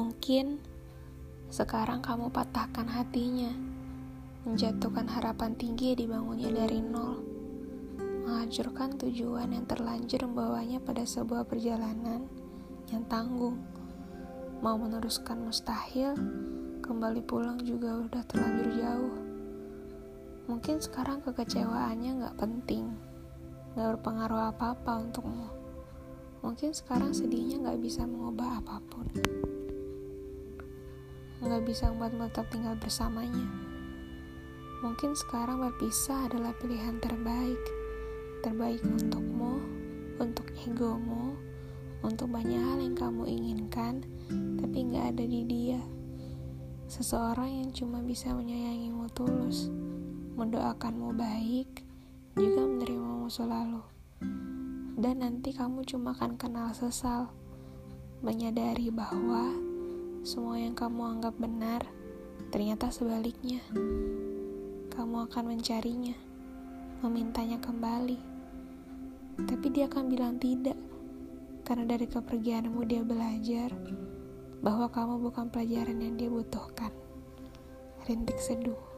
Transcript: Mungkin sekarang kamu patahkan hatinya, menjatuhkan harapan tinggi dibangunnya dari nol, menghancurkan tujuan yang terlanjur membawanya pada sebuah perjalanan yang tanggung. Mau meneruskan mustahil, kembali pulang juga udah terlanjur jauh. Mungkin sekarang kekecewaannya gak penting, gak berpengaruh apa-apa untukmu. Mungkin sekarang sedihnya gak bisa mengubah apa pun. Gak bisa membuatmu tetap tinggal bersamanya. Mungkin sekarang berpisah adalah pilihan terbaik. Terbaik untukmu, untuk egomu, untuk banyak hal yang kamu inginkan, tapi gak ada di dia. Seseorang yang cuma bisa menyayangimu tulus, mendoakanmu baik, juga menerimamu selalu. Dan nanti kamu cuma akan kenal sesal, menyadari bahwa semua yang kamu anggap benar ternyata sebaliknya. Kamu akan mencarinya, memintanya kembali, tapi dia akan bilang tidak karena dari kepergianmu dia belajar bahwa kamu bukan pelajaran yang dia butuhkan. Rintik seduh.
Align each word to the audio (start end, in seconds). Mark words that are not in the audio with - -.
Mungkin 0.00 0.56
sekarang 1.52 2.00
kamu 2.00 2.32
patahkan 2.32 2.88
hatinya, 2.88 3.52
menjatuhkan 4.48 5.04
harapan 5.04 5.52
tinggi 5.60 5.92
dibangunnya 5.92 6.48
dari 6.48 6.80
nol, 6.80 7.20
menghancurkan 8.24 8.96
tujuan 8.96 9.52
yang 9.52 9.68
terlanjur 9.68 10.24
membawanya 10.24 10.80
pada 10.80 11.04
sebuah 11.04 11.44
perjalanan 11.44 12.24
yang 12.88 13.04
tanggung. 13.12 13.60
Mau 14.64 14.80
meneruskan 14.80 15.44
mustahil, 15.44 16.16
kembali 16.80 17.20
pulang 17.20 17.60
juga 17.60 18.00
udah 18.00 18.24
terlanjur 18.24 18.68
jauh. 18.80 19.16
Mungkin 20.48 20.80
sekarang 20.80 21.20
kekecewaannya 21.28 22.24
gak 22.24 22.40
penting, 22.40 22.88
gak 23.76 24.00
berpengaruh 24.00 24.48
apa-apa 24.48 25.04
untukmu. 25.04 25.52
Mungkin 26.40 26.72
sekarang 26.72 27.12
sedihnya 27.12 27.60
gak 27.68 27.84
bisa 27.84 28.08
mengubah 28.08 28.64
apa 28.64 28.80
pun. 28.88 29.04
Gak 31.60 31.76
bisa 31.76 31.92
membuatmu 31.92 32.24
tetap 32.32 32.48
tinggal 32.48 32.72
bersamanya. 32.72 33.44
Mungkin 34.80 35.12
sekarang 35.12 35.60
berpisah 35.60 36.24
adalah 36.24 36.56
pilihan 36.56 36.96
terbaik. 37.04 37.60
Terbaik 38.40 38.80
untukmu, 38.80 39.60
untuk 40.16 40.48
egomu, 40.64 41.36
untuk 42.00 42.32
banyak 42.32 42.64
hal 42.64 42.80
yang 42.80 42.96
kamu 42.96 43.28
inginkan, 43.28 44.00
tapi 44.56 44.88
gak 44.88 45.12
ada 45.12 45.24
di 45.28 45.44
dia. 45.44 45.84
Seseorang 46.88 47.52
yang 47.52 47.76
cuma 47.76 48.00
bisa 48.00 48.32
menyayangimu 48.32 49.12
tulus, 49.12 49.68
mendoakanmu 50.40 51.12
baik, 51.12 51.84
juga 52.40 52.64
menerimamu 52.64 53.28
selalu. 53.28 53.84
Dan 54.96 55.20
nanti 55.20 55.52
kamu 55.52 55.84
cuma 55.84 56.16
akan 56.16 56.40
kenal 56.40 56.72
sesal, 56.72 57.28
menyadari 58.24 58.88
bahwa 58.88 59.69
semua 60.20 60.60
yang 60.60 60.76
kamu 60.76 61.16
anggap 61.16 61.32
benar 61.40 61.80
ternyata 62.52 62.92
sebaliknya. 62.92 63.64
Kamu 64.92 65.24
akan 65.30 65.56
mencarinya, 65.56 66.12
memintanya 67.00 67.56
kembali, 67.56 68.20
tapi 69.48 69.66
dia 69.72 69.88
akan 69.88 70.12
bilang 70.12 70.36
tidak 70.36 70.76
karena 71.64 71.96
dari 71.96 72.04
kepergianmu 72.04 72.84
dia 72.84 73.00
belajar 73.00 73.72
bahwa 74.60 74.92
kamu 74.92 75.24
bukan 75.24 75.48
pelajaran 75.48 76.04
yang 76.04 76.14
dia 76.20 76.28
butuhkan. 76.28 76.92
Rintik 78.04 78.36
seduh. 78.36 78.89